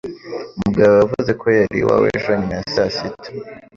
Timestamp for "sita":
2.95-3.29